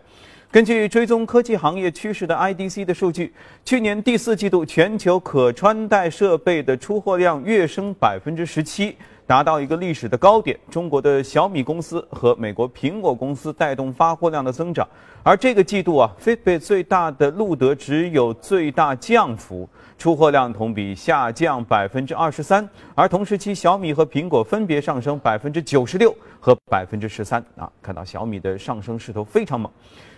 [0.53, 3.33] 根据追踪科技行业趋势的 IDC 的数据，
[3.65, 10.55] 去年第四季度全球可穿戴设备的出货量跃升百分之十七，达到一个历史的高点。
[10.69, 14.87] 中国的小米公司和美国苹果公司带动发货量的增长，
[15.23, 29.71] 而这个季度啊，Fitbit 最大的路德只有最大降幅，出货量同比下降百分之二十三，而同时期小米和苹果分别上升百分之九十六和百分之十三啊，看到小米的上升势头非常猛。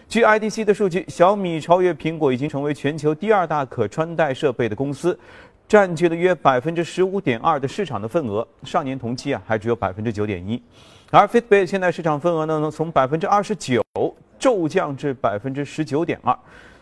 [0.08, 5.18] 据 IDC 的数据，小米超越苹果，已经成为全球第二大可穿戴设备的公司，
[5.68, 8.48] 占据了约百分之十五点二的市场的份额。
[8.64, 10.62] 上年同期啊，还只有百分之九点一。
[11.12, 13.84] 而 Fitbit 现在市场份额呢，从百分之二十九
[14.40, 16.38] 骤降至百分之十九点二。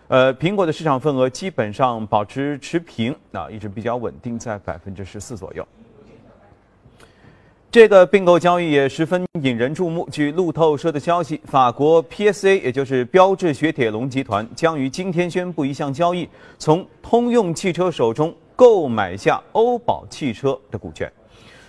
[0.09, 5.65] 呃，苹果的市场份额基本上保持持平，啊，一直比较稳定在百分之十四左右。
[7.73, 10.07] 这个并购交易也十分引人注目。
[10.11, 21.11] 据路透社的消息，法国 PSA，也就是标致雪铁龙集团，将于今天宣布一项交易，从通用汽车手中购买下欧宝汽车的股权。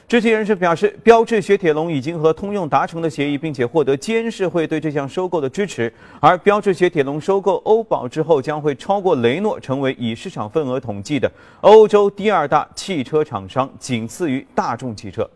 [0.06, 5.90] 知情人士表示，标致雪铁龙已经和通用达成了协议，并且获得监事会对这项收购的支持。
[6.20, 15.26] 而标致雪铁龙收购欧宝之后，将会超过雷诺，成为以市场份额统计的欧洲第二大汽车厂商，仅次于大众汽车。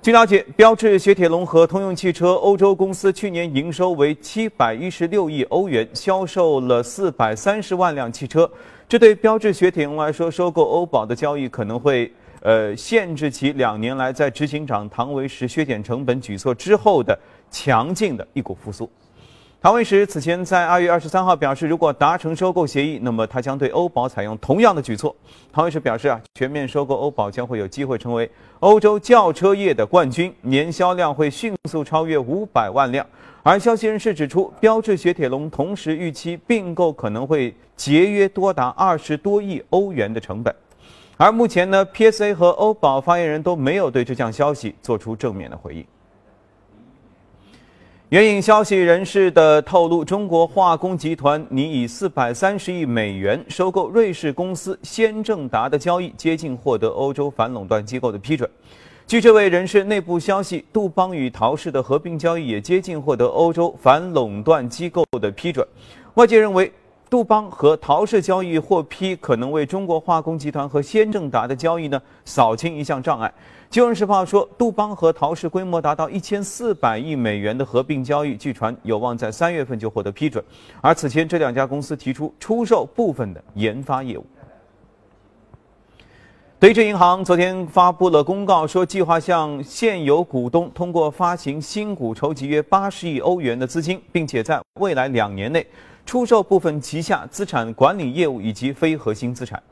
[0.00, 8.48] 据了解，标致雪铁龙和通用汽车欧洲公司去年营收为七百一十六亿欧元，销售了四百三十万辆汽车。
[8.88, 12.10] 这对标致雪铁龙来说，收购欧宝的交易可能会
[12.42, 17.18] 呃限制其两年来在执行长唐维时削减成本举措之后的
[17.50, 18.88] 强劲的一股复苏。
[19.60, 25.14] 唐维时此前在二月二十三号表示，如果达成收购协议，那么他将对欧宝采用同样的举措。
[25.52, 33.04] 唐维时表示啊，全面收购欧宝将会有机会成为欧洲轿车业的冠军，年销量会迅速超越五百万辆。
[33.42, 40.54] 而消息人士指出，标致雪铁龙同时预期并购可能会节约多达二十多亿欧元的成本。
[41.16, 45.84] 而目前呢，PSA 和欧宝发言人都没有对这项消息做出正面的回应。
[48.10, 58.48] 援引消息人士的透露，中国化工集团拟以四百三十亿美元收购瑞士公司先正达的交易接近获得欧洲反垄断机构的批准。
[59.06, 65.66] 据这位人士内部消息，杜邦与陶氏的合并交易也接近获得欧洲反垄断机构的批准。
[66.14, 66.72] 外界认为。
[67.10, 73.26] 杜邦和陶氏交易获批，可能为中国化工集团和先正达的交易呢扫清一项障碍。
[73.70, 80.42] 《金融时报》说，杜邦和陶氏规模达到一千四百亿美元的合并交易，据传有望在三月份就获得批准。
[80.80, 84.24] 而此前这两家公司提出出售部分的研发业务。
[86.58, 95.66] 德意志银行昨天发布了公告，说计划向现有股东通过发行新股筹集约八十亿欧元的资金，并且在未来两年内。
[96.06, 99.62] 出售部分旗下资产管理业务以及非核心资产。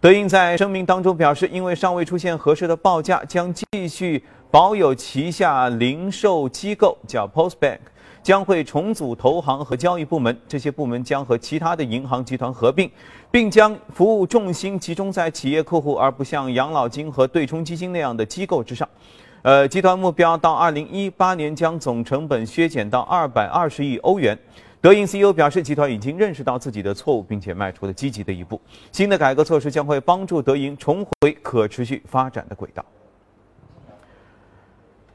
[0.00, 7.80] 德银在声明当中表示，因为尚未出现合适的报价，将继续保有旗下零售机构叫 Postbank，
[8.22, 12.90] 将会重组投行和交易部门，这些部门将和其他的银行集团合并，
[13.30, 18.88] 并将服务重心集中在企业客户，而不像养老金和对冲基金那样的机构之上。
[19.42, 24.38] 呃，集团目标到二零一八年将总成本削减到二百二十亿欧元。
[24.82, 28.58] 德银 CEO 表示，集团已经认识到自己的错误，并且迈出了积极的一步。
[28.90, 32.82] 新的改革措施将会帮助德银重回可持续发展的轨道。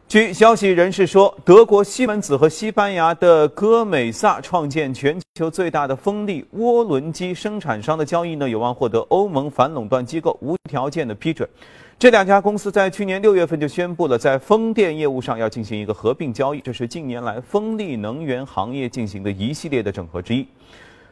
[0.07, 11.49] 据消息人士说，德国西门子和西班牙的戈美萨创建全球最大的风力涡轮机生产商的交易呢，有望获得欧盟反垄断机构无条件的批准。
[11.97, 20.47] 这两家公司在去年六月份就宣布了，在风电业务上要进行一个合并交易，这是近年来风力能源行业进行的一系列的整合之一。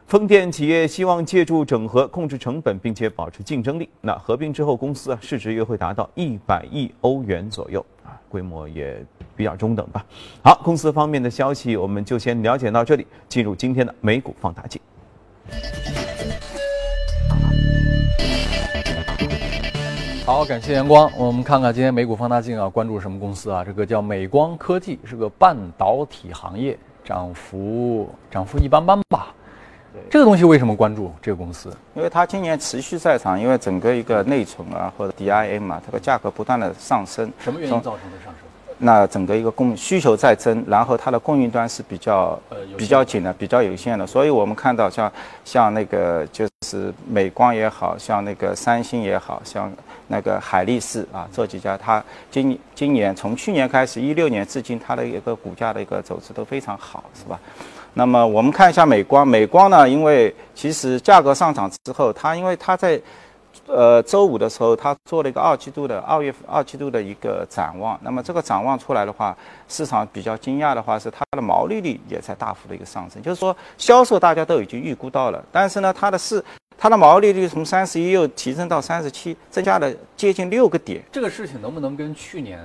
[0.06, 3.88] 风电企业希望借助整合控制成本，并且保持竞争力。
[4.00, 10.04] 那合并之后，公司啊市值约会达到一百亿欧元左右啊，规模也比较中等吧。
[10.42, 14.80] 好，公司方面的消息我们就先了解到这里，进入今天的美股放大镜。
[20.26, 21.10] 好，感谢阳光。
[21.18, 23.62] 我们看看今天美股放大镜啊，关注什么公司啊？
[23.62, 29.34] 这个叫美光科技，是个半导体行业，涨幅涨幅一般般吧。
[30.10, 31.74] 这个东西为什么关注这个公司？
[31.94, 37.32] 因为它今年持续在涨，因为整个一个内存啊或者 DIM 啊，它的价格不断的上升。
[37.38, 38.34] 什么原因造成的上升？
[38.76, 42.38] 那整个一个供需求在增，然后它的供应端是比较
[42.76, 45.10] 比较紧的，比较有限的，所以我们看到像
[45.44, 49.72] 像那个就是美光也好像那个三星也好像
[50.08, 52.02] 那个海力士啊这几家，它
[52.32, 57.38] 今今年从去年开始一六年至今，它的一个股价的一个走势都非常好，是吧？
[57.94, 63.00] 那么我们看一下美光，美光呢，因为其实价格上涨之后，它因为它在。
[63.66, 67.98] 呃，周五的时候，它做了一个二季度的二月二季度的一个展望。
[68.02, 69.34] 那么这个展望出来的话，
[69.68, 73.22] 市场比较惊讶的话是它的毛利率也在大幅的一个上升。
[73.22, 76.44] 就是说销售大家都已经预估到了，但是呢，它的市
[76.76, 81.02] 它的毛利率从三十一又提升到三十七，增加了接近六个点。
[81.10, 82.60] 这个事情能不能跟去年？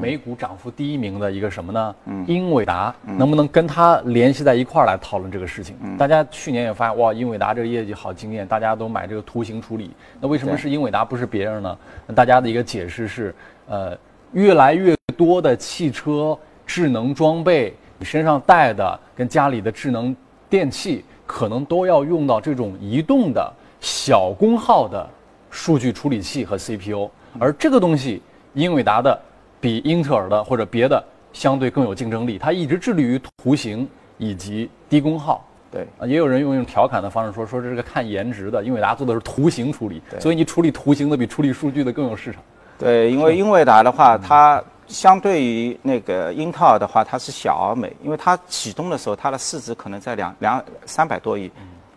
[0.00, 1.94] 美股涨幅第一名的一个什么呢？
[2.26, 5.76] 英伟达能不能跟它联系在一块儿来讨论这个事情？
[5.96, 9.90] 大家去年也发现哇，英伟达这个业绩好惊艳，大家都买这个图形处理。
[10.20, 11.78] 那为什么是英伟达不是别人呢？
[12.06, 13.34] 那大家的一个解释是，
[13.68, 13.96] 呃，
[14.32, 20.14] 越来越多的汽车智能装备，你身上带的跟家里的智能
[20.48, 25.08] 电器，可能都要用到这种移动的小功耗的
[25.50, 28.22] 数据处理器和 CPU，而这个东西，
[28.54, 29.20] 英伟达的。
[29.62, 35.42] 比英特尔的或者别的相对更有竞争力，它一直致力于图形以及低功耗。
[35.70, 42.42] 对啊，也有人用用调侃的方式说，说这是个看颜值的，英伟达做的是图形处理，所以你处理图形的比处理数据的更有市场。
[42.78, 51.50] 对，因为英伟达的话，它相对于那个英特尔的话，它是小而美，因为它启动的时候，它的市值可能在两两三百多亿，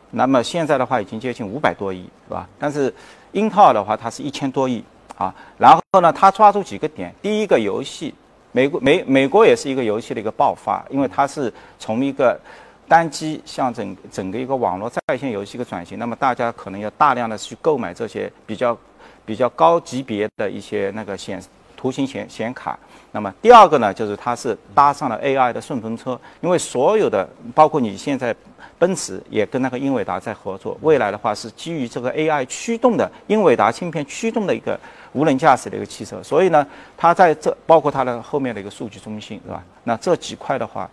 [0.10, 2.48] 那么现在的话已经接近五百多亿，是吧？
[2.58, 2.94] 但是
[3.34, 4.82] 英特尔的话，它是一千多亿
[5.18, 5.34] 啊。
[5.58, 8.14] 然后呢，他抓住几个点，第一个游戏，
[8.52, 12.40] 美国美美国也是一个游戏的一个爆发，因为它是从一个
[12.88, 18.78] 单机向整整个一个网络在线游戏一个转型，那么大家可能要大量的去购买这些比较
[19.26, 21.42] 比较高级别的一些那个显
[21.76, 22.78] 图形显显卡。
[23.16, 28.36] 那么第二个呢，就是它是搭上了 AI 的顺风车，因为所有的包括你现在
[28.78, 34.78] 奔驰也跟那个英伟达在合作，未来的话是基于这个 AI 驱动的英伟达芯片驱动的一个
[35.14, 39.64] 无人驾驶的一个汽车，所以呢，它在这包括它的后面的一个数据中心，是吧？
[39.86, 40.90] 那这几块的话，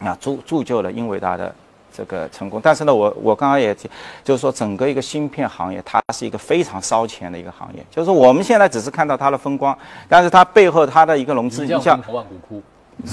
[0.00, 1.54] 啊，铸铸就了英伟达的
[1.96, 2.60] 这个成功。
[2.62, 3.88] 但是呢，我我刚刚也提
[4.22, 7.84] 就是说，整个一个芯片行业，它是一个非常烧钱的一个行业。
[7.90, 9.76] 就是说我们现在只是看到它的风光，
[10.08, 12.62] 但是它背后它的一个融资，一你像万骨枯。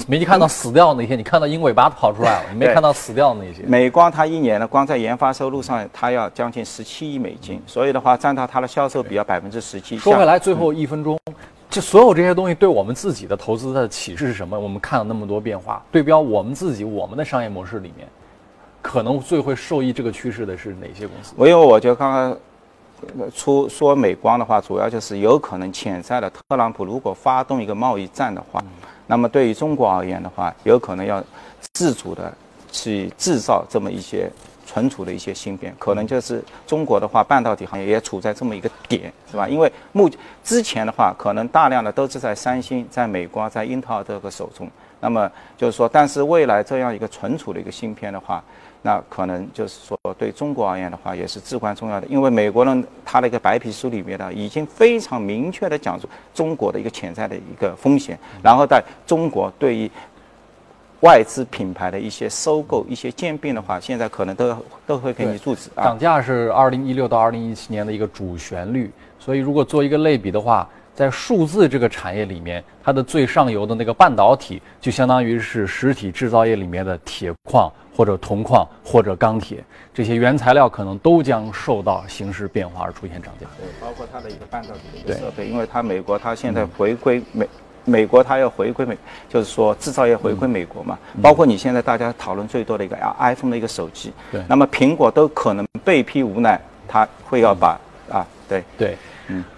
[0.08, 3.62] 没看到死掉那些，你看到鹰尾巴跑出来了，你没看到死掉那些。
[3.66, 9.98] 美光，它一年呢，光在研发收入上，它要将近十七亿美金，所以的话，占到它的销售比要百分之十七。
[9.98, 11.18] 说回来，最后一分钟，
[11.68, 14.58] 这所有这些东西对我们自己的投资的启示是什么？
[14.58, 18.08] 我们看了那么多变化，对标我们自己我们的商业模式里面，
[18.84, 21.32] 可能最会受益这个趋势的是哪些公司？
[21.36, 22.36] 我因为我觉得刚刚
[23.18, 28.62] 呃出说美光的话，主要就是有可能潜在的特朗普如果发动一个贸易战的话，
[29.06, 31.24] 那么对于中国而言的话，有可能要
[31.72, 32.30] 自主的
[32.70, 34.30] 去制造这么一些
[34.66, 39.48] 存储的一些芯片，可能就是中国的话，半导体行业也处在这么一个点，是吧？
[39.48, 40.10] 因为目
[40.44, 44.70] 之前的话，可能大量的都是在三星、在美光、在英特尔这个手中。
[45.04, 48.42] 那么就是说，但是未来这样一个存储的一个芯片的话，
[48.80, 52.06] 那可能就是说对中国而言的话，也是至关重要的。
[52.06, 59.90] 因为美国人他的一个白皮书里面呢，已经非常明确的讲述中国的一个潜在的一个风险，然后在中国对于
[61.00, 65.98] 外资品牌的一些收购、一些兼并的话，现在可能都都会给你阻止啊涨。
[65.98, 83.46] 价是二零一六到二零一七年的一个主旋律，所以如果做一个类比的话，在数字这个产业里面，它的最上游的那个半导体，就相当于是实体制造业里面的铁矿或者铜矿或者钢铁这些原材料，可能都将受到形势变化而出现涨价。
[83.58, 87.48] 对，包括它的一个半导体的一个设备，因为它美国它现在回归美。
[87.86, 88.96] 美国它要回归美，
[89.28, 97.78] 就是说制造业回归美国嘛，包括你现在大家讨论最多的一个 iPhone 的一个手机，对那么苹果都可能被逼无奈，它会要把
[98.10, 98.96] 啊，对，对，嗯，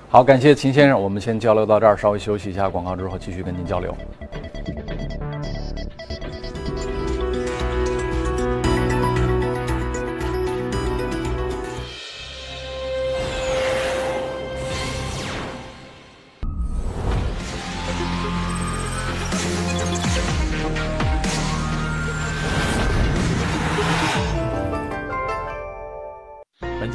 [0.08, 3.94] 好，感谢秦先生，我们先交流到这儿，稍微休息一下广告之后继续跟您交流。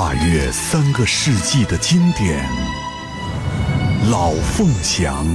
[0.00, 2.42] 跨越三个世纪的经典，
[4.10, 5.26] 《老凤祥》。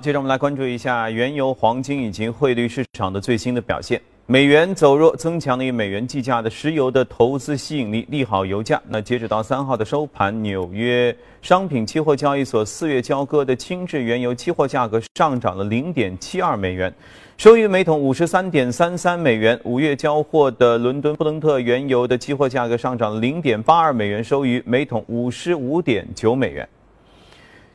[0.00, 4.00] 接着我们来关注一下原油、黄金以及汇率市场的最新的表现。
[4.24, 8.80] 美元走弱，增强了以美元计价的石油的投资吸引力，利好油价。
[8.88, 16.90] 那截止到三号的收盘，纽约商品期货交易所四月交割的轻质原油期货价格上涨了零点七二美元，
[17.36, 19.60] 收于每桶五十三点三三美元。
[19.64, 26.66] 五月交货的伦敦布伦特原油的期货价格上涨零点八二美元，收于每桶五十五点九美元。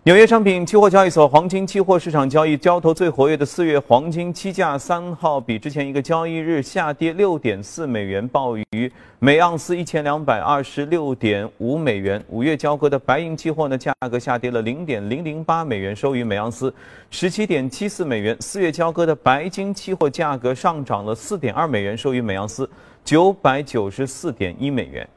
[0.06, 8.64] 纽约商品期货交易所黄金期货市场交易交投最活跃的四月黄金期价三号比之前一个交易日下跌六点四美元，报于
[9.18, 12.24] 每盎司一千两百二十六点五美元。
[12.30, 16.72] 五月交割的白银期货呢，价格下跌了零点零零八美元，收于每盎司
[17.10, 18.38] 十七点七四美元。
[18.39, 22.70] 四月交割的白金期货价格上涨了四点二美元，收于每盎司
[23.03, 25.10] 九百九十四点一美元。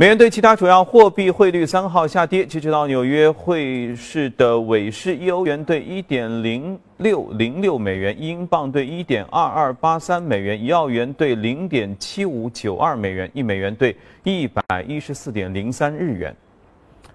[0.00, 16.32] 美元对其他主要货币汇率三号下跌，截止到纽约汇市的尾市，一欧元兑一点零六零六美元，一英镑兑一点二二八三美元，一澳元兑零点七五九二美元，一美元兑一百一十四点零三日元。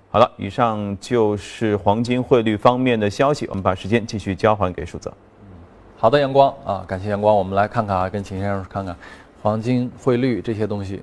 [0.10, 3.48] 好了，以上就是黄金汇率方面的消息。
[3.48, 5.10] 我们把时间继续交还给舒泽。
[5.96, 7.34] 好的，阳光啊，感谢阳光。
[7.34, 8.94] 我们来看看啊，跟秦先生看看
[9.42, 11.02] 黄金汇率这些东西。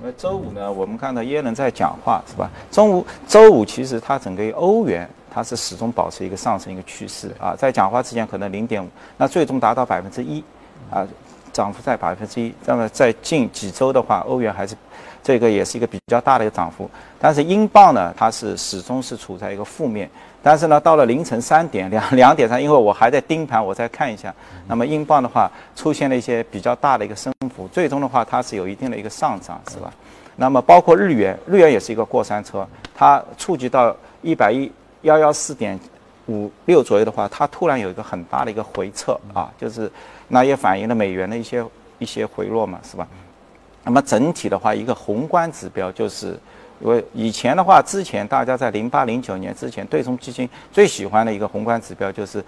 [0.00, 2.50] 因为周五呢，我们看到耶伦在讲话，是吧？
[2.70, 8.88] 中午周五其实它整个欧元它是始终保持一个上升一个趋势啊，在讲话之前可能零点五，
[9.18, 10.42] 那最终达到百分之一，
[10.90, 11.06] 啊，
[11.52, 12.52] 涨幅在百分之一。
[12.64, 14.74] 那么在近几周的话，欧元还是
[15.22, 16.88] 这个也是一个比较大的一个涨幅，
[17.18, 20.08] 但是英镑呢，它是始终是处在一个负面。
[20.42, 24.34] 但是呢，到了凌晨三点两 两点上，因为我还在盯盘，我再看一下。
[24.66, 29.92] 那么英镑的话，出现了一些比较大的一个升幅，最终的话它是有一定的一个上涨，是吧？
[30.36, 34.70] 那么包括日元，日元也是一个过山车，它触及到一百一
[35.02, 35.78] 幺幺四点
[36.26, 39.92] 五六左右的话，它突然有一个很大的一个回撤啊，就是
[40.28, 41.62] 那也反映了美元的一些
[41.98, 43.06] 一些回落嘛，是吧？
[43.84, 46.38] 那么整体的话，一个宏观指标就是。
[46.80, 52.42] 因为以前的话，之前大家在零八零九年之前，对冲基金最喜欢的一个宏观指标就是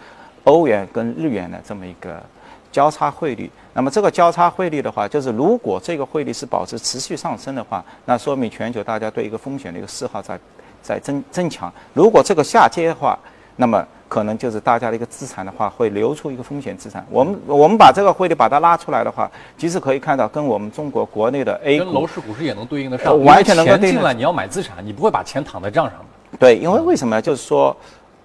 [0.45, 2.22] 欧元跟日元的这么一个
[2.70, 3.51] 交叉汇率。
[3.74, 10.39] 那么这个交叉汇率的话，就是如果这个汇率是保持持续上升的话，那说明全球大家对一个风险的一个嗜好在
[10.83, 11.72] 在增增强。
[11.95, 13.18] 如果这个下跌的话，
[13.57, 17.03] 那么可能就是大家的一个资产的话，会流出一个风险资产。
[17.09, 23.19] 我们我们把这个汇率把它拉出来的话，其实可以看到，跟我们中国国内的 A 股、跟楼市、股市也能对应得上。
[23.25, 26.37] 完全能够对应进来，你要买资产，你不会把钱躺在账上的。
[26.39, 27.23] 对，因为为什么？
[27.23, 27.75] 就是说，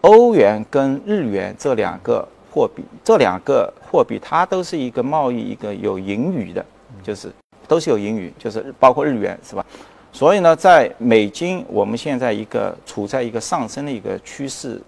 [0.01, 6.65] 欧元跟日元这两个货币，这两个货币它都是一个贸易一个有盈余的，
[7.01, 7.31] 就是
[7.65, 9.65] 都是有盈余，就是包括日元是吧？
[10.11, 14.81] 所以呢，在美金我们现在一个处在一个上升的一个趋势。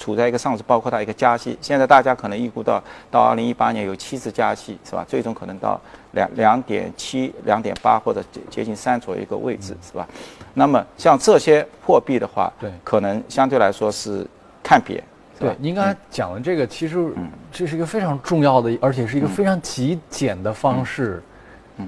[0.00, 1.56] 处在一个上升，包括它一个加息。
[1.60, 5.04] 现在大家可能预估到，到二零一八年有七次加息，是吧？
[5.06, 5.78] 最终可能到
[6.12, 10.08] 两两点七、两点八或者接接近三左右一个位置，是吧？
[10.54, 14.26] 那么像这些货币的话，对，可能相对来说是
[14.62, 15.04] 看扁。
[15.38, 17.12] 对，您刚才讲的这个，其实
[17.52, 21.22] 这是一个非常重要的，而且是一个非常极简的方式，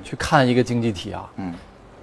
[0.05, 1.29] 去看一个经济体啊。
[1.37, 1.55] 嗯。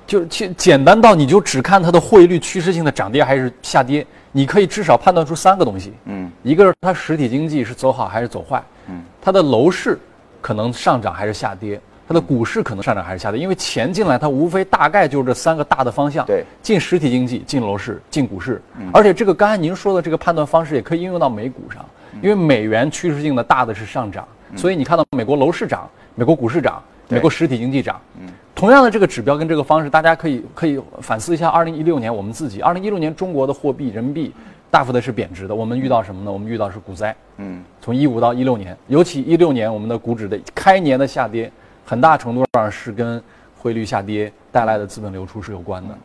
[0.05, 5.93] 就简简单到你就只看它的汇率趋势性的涨跌还是下跌，你可以至少判断出三个东西。
[6.05, 8.63] 嗯，一个是它实体经济是走好还是走坏。
[8.87, 9.97] 嗯，它的楼市
[10.41, 13.39] 可能上涨还是下跌，它的股市可能上涨还是下跌。
[13.39, 16.25] 因为钱进来，它无非大概就是这三个大的方向。
[16.25, 18.61] 对，进实体经济，进楼市，进股市。
[18.79, 21.83] 嗯，而且这个刚才您说的这个判断方式也可以应用到美股上，
[22.21, 26.81] 因为美元趋势性的大的是上涨，所以你看到美国楼市涨，美国股市涨。
[27.09, 31.49] 美国实体经济涨，嗯，同样的这个指标跟这个方式，大家可以可以反思一下。
[31.49, 34.31] 二零一六年我们自己，二零一六年中国的货币人民币
[34.69, 36.31] 大幅的是贬值的，我们遇到什么呢？
[36.31, 41.51] 我们遇到是股灾，嗯，从一五到一六年，尤其一六年我们的股指的开年的下跌，
[41.83, 43.21] 很大程度上是跟
[43.57, 45.97] 汇率下跌带来的资本流出是有关的。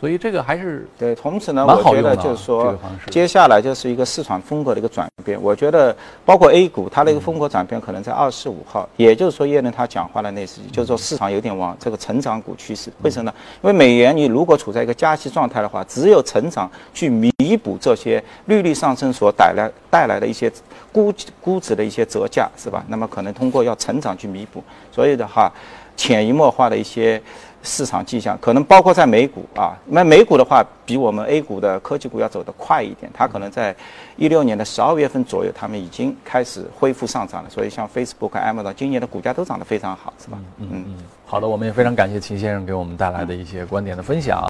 [0.00, 2.72] 所以这个还是对，同时呢，我觉得就是说，
[3.10, 5.36] 接下来就是一个市场风格的一个转变。
[5.42, 5.94] 我觉得
[6.24, 12.92] 包括 A 股，它的一个风格转变可能在二十五号，也就是说耶伦他讲话的那时，就是说市场有点往这个成长股趋势。
[13.02, 13.34] 为什么呢？
[13.60, 20.48] 因为美元你如果处在一个加息状态的话，只有成长去弥补这些利率上升所带来带来的一些
[20.92, 22.84] 估估值的一些折价，是吧？
[22.86, 25.52] 那么可能通过要成长去弥补，所以的话，
[25.96, 27.20] 潜移默化的一些。
[27.62, 33.74] 市场迹象可能包括在美股啊，那美股的话比我们 A 股的科技股要走得快一点，它可能在
[34.16, 37.50] 一六年的十二月份左右，他们已经开始恢复上涨了。
[37.50, 40.38] 所以像 Facebook、Amazon 今年的股价都涨得非常好，是吧？
[40.58, 40.94] 嗯嗯嗯。
[41.26, 44.40] 好的，我们也非常感谢秦先生给我们带来的一些观点的分享。